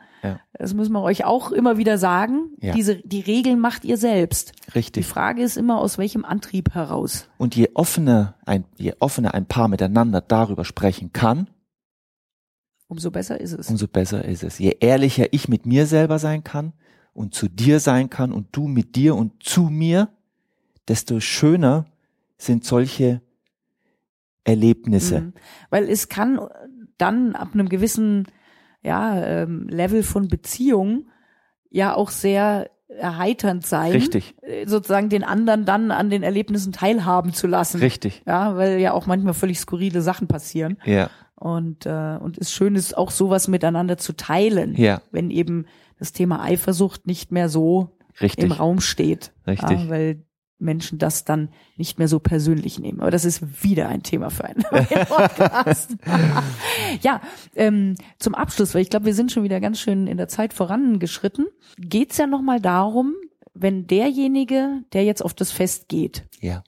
Das 0.58 0.74
müssen 0.74 0.92
wir 0.92 1.02
euch 1.02 1.24
auch 1.24 1.52
immer 1.52 1.76
wieder 1.76 1.98
sagen. 1.98 2.50
Ja. 2.60 2.72
Diese, 2.72 2.96
die 2.96 3.20
Regeln 3.20 3.58
macht 3.58 3.84
ihr 3.84 3.96
selbst. 3.96 4.52
Die 4.66 4.70
Richtig. 4.72 5.06
Frage 5.06 5.42
ist 5.42 5.56
immer, 5.56 5.78
aus 5.78 5.98
welchem 5.98 6.24
Antrieb 6.24 6.74
heraus. 6.74 7.28
Und 7.36 7.56
je 7.56 7.70
offener 7.74 8.34
ein, 8.46 8.64
je 8.76 8.94
offener 9.00 9.34
ein 9.34 9.46
Paar 9.46 9.68
miteinander 9.68 10.20
darüber 10.20 10.64
sprechen 10.64 11.12
kann, 11.12 11.50
Umso 12.86 13.10
besser 13.10 13.40
ist 13.40 13.52
es. 13.52 13.70
umso 13.70 13.88
besser 13.88 14.24
ist 14.24 14.44
es. 14.44 14.58
Je 14.58 14.76
ehrlicher 14.78 15.32
ich 15.32 15.48
mit 15.48 15.66
mir 15.66 15.86
selber 15.86 16.18
sein 16.18 16.44
kann 16.44 16.74
und 17.12 17.34
zu 17.34 17.48
dir 17.48 17.80
sein 17.80 18.10
kann 18.10 18.32
und 18.32 18.48
du 18.52 18.68
mit 18.68 18.94
dir 18.94 19.16
und 19.16 19.42
zu 19.42 19.62
mir, 19.62 20.10
desto 20.86 21.18
schöner 21.20 21.86
sind 22.36 22.64
solche 22.64 23.22
Erlebnisse. 24.44 25.20
Mhm. 25.20 25.32
Weil 25.70 25.88
es 25.88 26.08
kann 26.08 26.38
dann 26.98 27.34
ab 27.34 27.50
einem 27.54 27.68
gewissen 27.68 28.26
ja, 28.84 29.22
ähm, 29.24 29.66
Level 29.68 30.02
von 30.02 30.28
Beziehung 30.28 31.08
ja 31.70 31.94
auch 31.94 32.10
sehr 32.10 32.70
erheiternd 32.88 33.66
sein, 33.66 33.92
Richtig, 33.92 34.34
äh, 34.42 34.66
sozusagen 34.66 35.08
den 35.08 35.24
anderen 35.24 35.64
dann 35.64 35.90
an 35.90 36.10
den 36.10 36.22
Erlebnissen 36.22 36.72
teilhaben 36.72 37.32
zu 37.32 37.46
lassen. 37.46 37.78
richtig. 37.80 38.22
Ja, 38.26 38.56
weil 38.56 38.78
ja 38.78 38.92
auch 38.92 39.06
manchmal 39.06 39.34
völlig 39.34 39.58
skurrile 39.58 40.00
Sachen 40.00 40.28
passieren. 40.28 40.78
Ja, 40.84 41.10
Und, 41.34 41.86
äh, 41.86 42.16
und 42.20 42.38
es 42.38 42.52
schön 42.52 42.76
ist, 42.76 42.96
auch 42.96 43.10
sowas 43.10 43.48
miteinander 43.48 43.96
zu 43.96 44.12
teilen, 44.14 44.74
ja, 44.76 45.00
wenn 45.10 45.30
eben 45.30 45.66
das 45.98 46.12
Thema 46.12 46.42
Eifersucht 46.42 47.06
nicht 47.06 47.32
mehr 47.32 47.48
so 47.48 47.96
richtig. 48.20 48.44
im 48.44 48.52
Raum 48.52 48.80
steht. 48.80 49.32
Richtig. 49.46 49.70
Ja, 49.70 49.88
weil 49.88 50.22
Menschen 50.58 50.98
das 50.98 51.24
dann 51.24 51.50
nicht 51.76 51.98
mehr 51.98 52.08
so 52.08 52.20
persönlich 52.20 52.78
nehmen. 52.78 53.00
Aber 53.00 53.10
das 53.10 53.24
ist 53.24 53.64
wieder 53.64 53.88
ein 53.88 54.02
Thema 54.02 54.30
für 54.30 54.44
einen 54.44 54.62
Podcast. 55.08 55.96
ja, 57.02 57.20
ähm, 57.54 57.96
zum 58.18 58.34
Abschluss, 58.34 58.74
weil 58.74 58.82
ich 58.82 58.90
glaube, 58.90 59.06
wir 59.06 59.14
sind 59.14 59.32
schon 59.32 59.42
wieder 59.42 59.60
ganz 59.60 59.80
schön 59.80 60.06
in 60.06 60.16
der 60.16 60.28
Zeit 60.28 60.54
vorangeschritten, 60.54 61.46
geht's 61.78 62.16
ja 62.16 62.26
nochmal 62.26 62.60
darum, 62.60 63.14
wenn 63.52 63.86
derjenige, 63.86 64.82
der 64.92 65.04
jetzt 65.04 65.24
auf 65.24 65.34
das 65.34 65.52
Fest 65.52 65.88
geht, 65.88 66.26
Ja, 66.40 66.64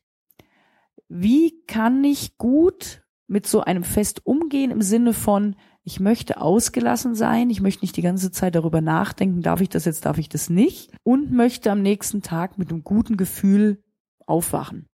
wie 1.09 1.63
kann 1.67 2.03
ich 2.05 2.37
gut 2.37 3.03
mit 3.29 3.47
so 3.47 3.61
einem 3.61 3.85
Fest 3.85 4.27
umgehen 4.27 4.71
im 4.71 4.83
Sinne 4.83 5.13
von, 5.13 5.57
ich 5.87 6.01
möchte 6.01 6.41
ausgelassen 6.41 7.15
sein, 7.15 7.49
ich 7.49 7.61
möchte 7.61 7.85
nicht 7.85 7.97
die 7.97 8.03
ganze 8.03 8.33
Zeit 8.33 8.57
darüber 8.57 8.81
nachdenken, 8.81 9.41
darf 9.41 9.61
ich 9.61 9.69
das 9.69 9.85
jetzt, 9.85 10.05
darf 10.05 10.19
ich 10.19 10.29
das 10.29 10.51
nicht 10.51 10.91
und 11.05 11.31
möchte 11.31 11.71
am 11.71 11.81
nächsten 11.81 12.23
Tag 12.23 12.59
mit 12.59 12.71
einem 12.71 12.83
guten 12.83 13.17
Gefühl 13.17 13.85
aufwachen. 14.27 14.89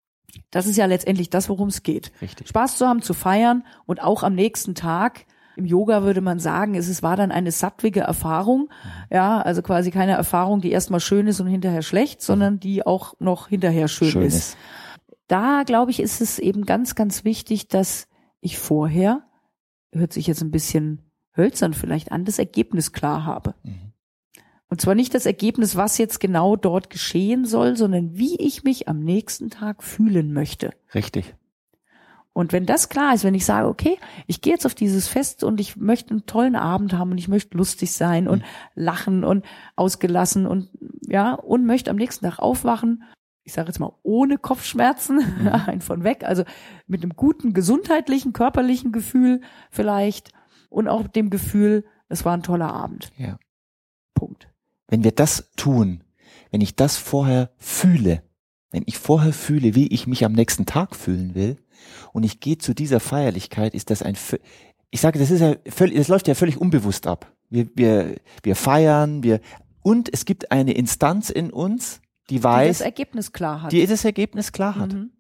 Das 0.50 0.66
ist 0.66 0.76
ja 0.76 0.84
letztendlich 0.84 1.30
das, 1.30 1.48
worum 1.48 1.68
es 1.68 1.82
geht. 1.82 2.12
richtig. 2.20 2.46
Spaß 2.48 2.76
zu 2.76 2.86
haben, 2.86 3.00
zu 3.00 3.14
feiern 3.14 3.64
und 3.86 4.02
auch 4.02 4.22
am 4.22 4.34
nächsten 4.34 4.74
Tag. 4.74 5.24
Im 5.56 5.64
Yoga 5.64 6.02
würde 6.02 6.20
man 6.20 6.38
sagen, 6.38 6.74
es 6.74 7.02
war 7.02 7.16
dann 7.16 7.32
eine 7.32 7.52
sattwige 7.52 8.00
Erfahrung. 8.00 8.68
Ja, 9.10 9.40
also 9.40 9.62
quasi 9.62 9.90
keine 9.90 10.12
Erfahrung, 10.12 10.60
die 10.60 10.72
erstmal 10.72 11.00
schön 11.00 11.26
ist 11.26 11.40
und 11.40 11.46
hinterher 11.46 11.82
schlecht, 11.82 12.20
sondern 12.20 12.60
die 12.60 12.84
auch 12.84 13.14
noch 13.18 13.48
hinterher 13.48 13.88
schön, 13.88 14.10
Schön 14.10 14.22
ist 14.26 14.34
ist. 14.34 14.56
da 15.28 15.62
glaube 15.64 15.90
ich, 15.90 16.00
ist 16.00 16.20
es 16.20 16.38
eben 16.38 16.66
ganz, 16.66 16.94
ganz 16.94 17.24
wichtig, 17.24 17.68
dass 17.68 18.08
ich 18.42 18.58
vorher, 18.58 19.22
hört 19.92 20.12
sich 20.12 20.26
jetzt 20.26 20.42
ein 20.42 20.50
bisschen 20.50 21.00
hölzern 21.36 21.74
vielleicht 21.74 22.12
an, 22.12 22.24
das 22.24 22.38
Ergebnis 22.38 22.92
klar 22.92 23.24
habe. 23.24 23.54
Mhm. 23.62 23.92
Und 24.68 24.80
zwar 24.80 24.94
nicht 24.94 25.14
das 25.14 25.26
Ergebnis, 25.26 25.76
was 25.76 25.98
jetzt 25.98 26.18
genau 26.18 26.56
dort 26.56 26.88
geschehen 26.88 27.44
soll, 27.44 27.76
sondern 27.76 28.16
wie 28.16 28.36
ich 28.36 28.64
mich 28.64 28.88
am 28.88 29.00
nächsten 29.00 29.50
Tag 29.50 29.82
fühlen 29.82 30.32
möchte. 30.32 30.72
Richtig. 30.94 31.34
Und 32.32 32.52
wenn 32.52 32.64
das 32.64 32.88
klar 32.88 33.14
ist, 33.14 33.24
wenn 33.24 33.34
ich 33.34 33.44
sage, 33.44 33.68
okay, 33.68 33.98
ich 34.26 34.40
gehe 34.40 34.54
jetzt 34.54 34.64
auf 34.64 34.74
dieses 34.74 35.08
Fest 35.08 35.44
und 35.44 35.60
ich 35.60 35.76
möchte 35.76 36.12
einen 36.12 36.24
tollen 36.24 36.56
Abend 36.56 36.94
haben 36.94 37.10
und 37.10 37.18
ich 37.18 37.28
möchte 37.28 37.58
lustig 37.58 37.92
sein 37.92 38.26
und 38.26 38.42
lachen 38.74 39.24
und 39.24 39.44
ausgelassen 39.76 40.46
und 40.46 40.70
ja, 41.06 41.34
und 41.34 41.66
möchte 41.66 41.90
am 41.90 41.96
nächsten 41.96 42.24
Tag 42.24 42.38
aufwachen, 42.38 43.02
ich 43.44 43.52
sage 43.52 43.68
jetzt 43.68 43.78
mal 43.78 43.92
ohne 44.02 44.38
Kopfschmerzen, 44.38 45.48
ein 45.66 45.80
von 45.80 46.04
weg, 46.04 46.24
also 46.24 46.44
mit 46.86 47.02
einem 47.02 47.14
guten 47.16 47.52
gesundheitlichen, 47.52 48.32
körperlichen 48.32 48.92
Gefühl 48.92 49.40
vielleicht 49.70 50.32
und 50.70 50.88
auch 50.88 51.06
dem 51.06 51.30
Gefühl, 51.30 51.84
es 52.08 52.24
war 52.24 52.34
ein 52.36 52.42
toller 52.42 52.72
Abend. 52.72 53.10
Ja. 53.16 53.38
Punkt. 54.14 54.48
Wenn 54.88 55.04
wir 55.04 55.12
das 55.12 55.50
tun, 55.56 56.04
wenn 56.50 56.60
ich 56.60 56.76
das 56.76 56.96
vorher 56.96 57.50
fühle, 57.56 58.22
wenn 58.70 58.84
ich 58.86 58.98
vorher 58.98 59.32
fühle, 59.32 59.74
wie 59.74 59.88
ich 59.88 60.06
mich 60.06 60.24
am 60.24 60.32
nächsten 60.32 60.66
Tag 60.66 60.94
fühlen 60.94 61.34
will, 61.34 61.56
und 62.12 62.22
ich 62.22 62.40
gehe 62.40 62.58
zu 62.58 62.74
dieser 62.74 63.00
Feierlichkeit, 63.00 63.74
ist 63.74 63.90
das 63.90 64.02
ein, 64.02 64.16
ich 64.90 65.00
sage, 65.00 65.18
das 65.18 65.30
ist 65.30 65.40
ja 65.40 65.56
völlig, 65.66 65.96
das 65.96 66.08
läuft 66.08 66.28
ja 66.28 66.34
völlig 66.34 66.60
unbewusst 66.60 67.06
ab. 67.06 67.32
Wir, 67.50 67.68
wir, 67.74 68.16
wir 68.42 68.54
feiern, 68.54 69.22
wir, 69.22 69.40
und 69.82 70.12
es 70.12 70.24
gibt 70.24 70.52
eine 70.52 70.74
Instanz 70.74 71.30
in 71.30 71.50
uns, 71.50 72.01
die 72.32 72.38
Die 72.38 72.42
das 72.42 72.52
weiß, 72.52 72.80
Ergebnis 72.80 73.32
klar 73.32 73.62
hat. 73.62 73.72
die 73.72 73.86
das 73.86 74.04
Ergebnis 74.04 74.52
klar 74.52 74.76
hat. 74.76 74.92
Mhm. 74.94 75.10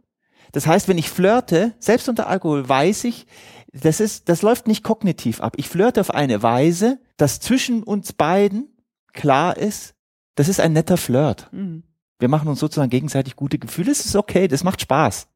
Das 0.52 0.66
heißt, 0.66 0.88
wenn 0.88 0.98
ich 0.98 1.08
flirte, 1.10 1.72
selbst 1.78 2.08
unter 2.08 2.26
Alkohol, 2.26 2.68
weiß 2.68 3.04
ich, 3.04 3.26
das 3.72 4.00
ist, 4.00 4.28
das 4.28 4.42
läuft 4.42 4.66
nicht 4.66 4.82
kognitiv 4.84 5.40
ab. 5.40 5.54
Ich 5.56 5.68
flirte 5.68 6.00
auf 6.00 6.12
eine 6.12 6.42
Weise, 6.42 6.98
dass 7.16 7.40
zwischen 7.40 7.82
uns 7.82 8.12
beiden 8.12 8.68
klar 9.12 9.56
ist, 9.56 9.94
das 10.34 10.48
ist 10.48 10.60
ein 10.60 10.72
netter 10.72 10.96
Flirt. 10.96 11.48
Mhm. 11.52 11.84
Wir 12.18 12.28
machen 12.28 12.48
uns 12.48 12.60
sozusagen 12.60 12.90
gegenseitig 12.90 13.34
gute 13.36 13.58
Gefühle. 13.58 13.90
Es 13.90 14.04
ist 14.04 14.16
okay, 14.16 14.46
das 14.48 14.62
macht 14.64 14.80
Spaß. 14.80 15.28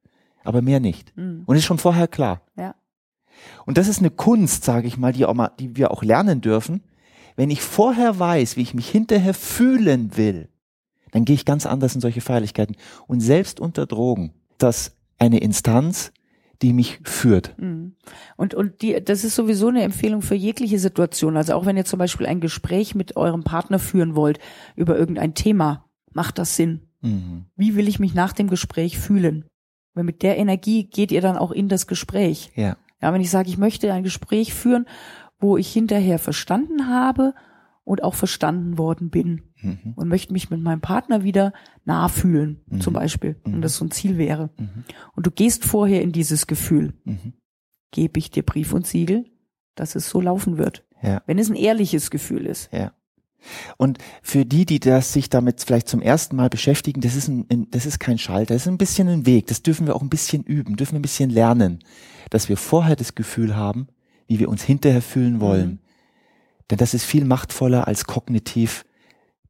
Aber 0.45 0.63
mehr 0.63 0.81
nicht. 0.81 1.17
Mhm. 1.17 1.43
Und 1.47 1.57
ist 1.57 1.65
schon 1.65 1.79
vorher 1.79 2.09
klar. 2.09 2.43
Ja. 2.57 2.75
Und 3.65 3.79
das 3.79 3.89
ist 3.89 3.99
eine 3.99 4.11
Kunst, 4.11 4.65
sage 4.65 4.87
ich 4.87 4.97
mal, 4.97 5.13
die, 5.13 5.25
auch 5.27 5.35
mal, 5.35 5.51
die 5.59 5.77
wir 5.77 5.91
auch 5.91 6.03
lernen 6.03 6.41
dürfen. 6.41 6.83
Wenn 7.37 7.51
ich 7.51 7.61
vorher 7.61 8.19
weiß, 8.19 8.57
wie 8.57 8.63
ich 8.63 8.73
mich 8.75 8.89
hinterher 8.89 9.35
fühlen 9.35 10.17
will, 10.17 10.49
dann 11.13 11.25
gehe 11.25 11.35
ich 11.35 11.45
ganz 11.45 11.67
anders 11.67 11.95
in 11.95 12.01
solche 12.01 12.21
Feierlichkeiten. 12.21 12.77
Und 13.07 13.21
selbst 13.21 13.61
unter 13.61 13.87
Drogen, 13.87 14.33
das 14.59 14.97
eine 15.19 15.39
Instanz, 15.39 16.13
die 16.63 16.73
mich 16.73 17.01
führt. 17.05 17.55
Mhm. 17.59 17.97
Und, 18.37 18.55
und 18.55 18.83
die, 18.83 19.03
das 19.03 19.25
ist 19.25 19.35
sowieso 19.35 19.69
eine 19.69 19.83
Empfehlung 19.83 20.23
für 20.23 20.35
jegliche 20.35 20.79
Situation. 20.79 21.37
Also 21.37 21.55
auch 21.55 21.67
wenn 21.67 21.77
ihr 21.77 21.85
zum 21.85 21.99
Beispiel 21.99 22.27
ein 22.27 22.41
Gespräch 22.41 22.95
mit 22.95 23.17
eurem 23.17 23.45
Partner 23.45 23.79
führen 23.79 24.17
wollt 24.17 24.39
über 24.75 24.97
irgendein 24.99 25.35
Thema, 25.35 25.85
macht 26.13 26.39
das 26.39 26.57
Sinn. 26.57 26.83
Mhm. 27.03 27.47
Wie 27.57 27.77
will 27.77 27.89
ich 27.89 27.99
mich 27.99 28.15
nach 28.15 28.33
dem 28.33 28.49
Gespräch 28.49 28.99
fühlen? 28.99 29.45
Weil 29.95 30.05
mit 30.05 30.23
der 30.23 30.39
Energie 30.39 30.85
geht 30.85 31.13
ihr 31.13 31.21
dann 31.21 31.37
auch 31.37 31.51
in 31.51 31.69
das 31.69 31.87
Gespräch. 31.87 32.53
Ja, 32.55 32.77
Ja, 33.01 33.13
wenn 33.13 33.21
ich 33.21 33.31
sage, 33.31 33.49
ich 33.49 33.59
möchte 33.59 33.93
ein 33.93 34.03
Gespräch 34.03 34.55
führen, 34.55 34.87
wo 35.39 35.57
ich 35.57 35.71
hinterher 35.73 36.19
verstanden 36.19 36.89
habe 36.89 37.35
und 37.87 38.03
auch 38.03 38.15
verstanden 38.15 38.79
worden 38.79 39.11
bin 39.11 39.43
mhm. 39.63 39.93
und 39.95 40.09
möchte 40.09 40.33
mich 40.33 40.51
mit 40.51 40.61
meinem 40.61 40.81
Partner 40.81 41.23
wieder 41.23 41.53
nah 41.85 42.09
fühlen, 42.09 42.61
Mhm. 42.67 42.81
zum 42.81 42.93
Beispiel, 42.95 43.37
Mhm. 43.45 43.55
und 43.55 43.63
das 43.63 43.77
so 43.77 43.85
ein 43.85 43.93
Ziel 43.93 44.19
wäre. 44.19 44.51
Mhm. 44.59 44.85
Und 45.15 45.25
du 45.27 45.31
gehst 45.31 45.65
vorher 45.65 46.03
in 46.03 46.11
dieses 46.11 46.49
Gefühl, 46.49 46.95
Mhm. 47.05 47.35
gebe 47.93 48.19
ich 48.19 48.31
dir 48.33 48.43
Brief 48.43 48.73
und 48.73 48.87
Siegel, 48.89 49.25
dass 49.77 49.95
es 49.95 50.11
so 50.11 50.21
laufen 50.21 50.59
wird. 50.59 50.85
Ja. 51.01 51.23
Wenn 51.27 51.39
es 51.39 51.49
ein 51.49 51.55
ehrliches 51.55 52.11
Gefühl 52.11 52.47
ist. 52.47 52.73
Ja. 52.73 52.93
Und 53.77 53.99
für 54.21 54.45
die, 54.45 54.67
die 54.67 54.81
das 54.81 55.13
sich 55.13 55.31
damit 55.31 55.61
vielleicht 55.61 55.87
zum 55.89 56.03
ersten 56.03 56.35
Mal 56.35 56.49
beschäftigen, 56.51 57.01
das 57.03 57.15
ist 57.15 57.29
ein, 57.29 57.47
ein, 57.53 57.71
das 57.71 57.87
ist 57.87 58.01
kein 58.01 58.19
Schalter, 58.19 58.55
das 58.55 58.63
ist 58.63 58.69
ein 58.69 58.79
bisschen 58.79 59.07
ein 59.09 59.27
Weg. 59.27 59.47
Das 59.47 59.63
dürfen 59.63 59.87
wir 59.87 59.95
auch 59.95 60.03
ein 60.03 60.09
bisschen 60.11 60.43
üben, 60.43 60.75
dürfen 60.77 60.95
wir 60.95 60.99
ein 60.99 61.03
bisschen 61.03 61.31
lernen, 61.31 61.79
dass 62.31 62.49
wir 62.49 62.57
vorher 62.57 62.97
das 62.97 63.15
Gefühl 63.15 63.55
haben, 63.55 63.87
wie 64.27 64.41
wir 64.41 64.49
uns 64.49 64.65
hinterher 64.65 65.03
fühlen 65.03 65.39
wollen. 65.39 65.69
Mhm. 65.69 65.79
Denn 66.71 66.79
das 66.79 66.95
ist 66.95 67.05
viel 67.05 67.25
machtvoller 67.25 67.87
als 67.87 68.07
kognitiv 68.07 68.85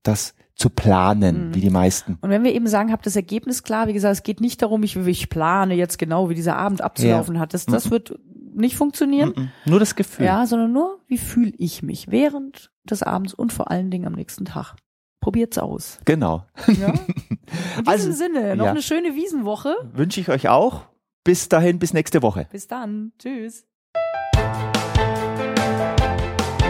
das 0.02 0.34
zu 0.54 0.70
planen, 0.70 1.48
Mhm. 1.48 1.54
wie 1.54 1.60
die 1.60 1.70
meisten. 1.70 2.16
Und 2.20 2.30
wenn 2.30 2.42
wir 2.44 2.54
eben 2.54 2.66
sagen, 2.66 2.90
habt 2.92 3.04
das 3.06 3.16
Ergebnis 3.16 3.62
klar, 3.62 3.88
wie 3.88 3.92
gesagt, 3.92 4.12
es 4.14 4.22
geht 4.22 4.40
nicht 4.40 4.62
darum, 4.62 4.82
ich, 4.82 4.96
ich 4.96 5.28
plane 5.28 5.74
jetzt 5.74 5.98
genau, 5.98 6.30
wie 6.30 6.34
dieser 6.34 6.56
Abend 6.56 6.80
abzulaufen 6.80 7.38
hat. 7.38 7.52
Das, 7.54 7.66
das 7.66 7.86
Mhm. 7.86 7.90
wird 7.90 8.18
nicht 8.54 8.76
funktionieren. 8.76 9.34
Mhm. 9.36 9.48
Nur 9.66 9.80
das 9.80 9.96
Gefühl. 9.96 10.24
Ja, 10.26 10.46
sondern 10.46 10.72
nur, 10.72 11.00
wie 11.08 11.18
fühle 11.18 11.52
ich 11.58 11.82
mich 11.82 12.10
während 12.10 12.70
des 12.84 13.02
Abends 13.02 13.34
und 13.34 13.52
vor 13.52 13.70
allen 13.70 13.90
Dingen 13.90 14.06
am 14.06 14.14
nächsten 14.14 14.44
Tag. 14.46 14.76
Probiert's 15.20 15.58
aus. 15.58 15.98
Genau. 16.04 16.44
Ja? 16.68 16.88
In 17.18 17.84
diesem 17.84 17.86
Also, 17.86 18.12
Sinne, 18.12 18.56
noch 18.56 18.66
ja. 18.66 18.70
eine 18.70 18.82
schöne 18.82 19.14
Wiesenwoche. 19.14 19.74
Wünsche 19.92 20.20
ich 20.20 20.28
euch 20.30 20.48
auch. 20.48 20.86
Bis 21.24 21.48
dahin, 21.48 21.78
bis 21.80 21.92
nächste 21.92 22.22
Woche. 22.22 22.46
Bis 22.50 22.66
dann. 22.68 23.12
Tschüss. 23.18 23.66